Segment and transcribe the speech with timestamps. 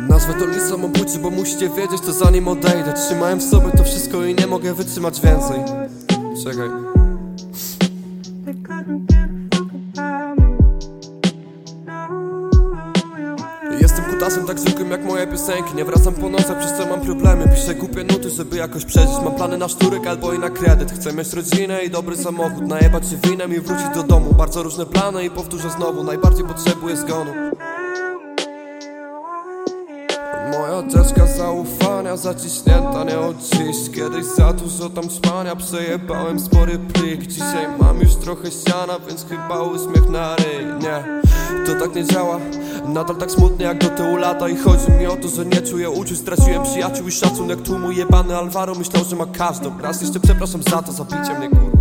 [0.00, 2.92] Nazwę to list samobójczy, bo musicie wiedzieć to zanim odejdę.
[2.92, 5.60] Trzymałem w sobie to wszystko i nie mogę wytrzymać więcej.
[6.44, 6.68] Czekaj.
[13.80, 15.76] Jestem kutasem tak zwykłym jak moje piosenki.
[15.76, 17.48] Nie wracam po nocach, przez co mam problemy.
[17.54, 19.14] Piszę głupie nuty, żeby jakoś przeżyć.
[19.24, 20.92] Mam plany na szturek albo i na kredyt.
[20.92, 22.68] Chcę mieć rodzinę i dobry samochód.
[22.68, 24.34] Najebać się winem i wrócić do domu.
[24.34, 26.04] Bardzo różne plany i powtórzę znowu.
[26.04, 27.30] Najbardziej potrzebuję zgonu
[30.76, 33.90] Moja teczka zaufania zaciśnięta nie od dziś.
[33.94, 37.26] Kiedyś za dużo tam śmania Przejebałem spory plik.
[37.26, 40.66] Dzisiaj mam już trochę ściana Więc chyba uśmiech na ryj.
[40.80, 41.22] Nie,
[41.66, 42.40] to tak nie działa.
[42.88, 45.90] Nadal tak smutnie jak do tyłu lata I chodzi mi o to, że nie czuję
[45.90, 46.18] uczuć.
[46.18, 47.58] Straciłem przyjaciół i szacunek.
[47.68, 49.80] Mój jebany Alvaro myślał, że ma każdą.
[49.82, 51.75] Raz jeszcze przepraszam za to, zabicie mnie kurwa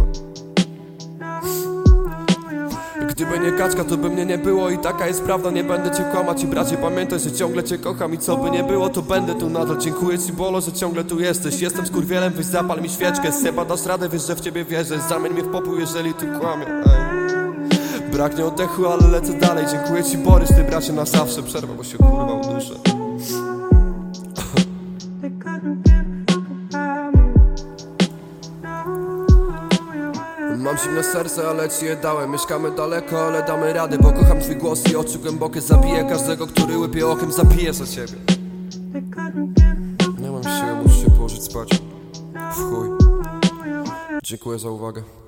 [3.16, 6.03] Gdyby nie kaczka, to by mnie nie było i taka jest prawda, nie będę cię
[6.11, 8.13] kłamać i bracie pamiętaj, że ciągle cię kocham.
[8.13, 9.77] I co by nie było, to będę tu nadal.
[9.77, 13.31] Dziękuję ci Bolo, że ciągle tu jesteś, jestem skurwielem, weź zapal mi świeczkę.
[13.31, 16.66] Seba dasz radę, wiesz, że w ciebie wierzę, zamień mnie w popół, jeżeli tu kłamię
[16.67, 18.11] Ej.
[18.11, 21.44] Braknie oddechu, ale lecę dalej, dziękuję ci Borys, ty bracie na zawsze.
[21.44, 22.94] Przerwę, bo się kurwa uduszę
[30.66, 32.31] Mam zimne serce, ale ci je dałem.
[32.31, 36.05] Mieszkamy daleko, ale damy radę Bo kocham twój głos i oczy głębokie Zabiję.
[36.09, 38.19] Każdego, który łypie okiem Zabiję za ciebie.
[40.19, 41.69] Nie mam siły, muszę się położyć spać.
[42.52, 42.89] W chuj.
[44.23, 45.24] Dziękuję za uwagę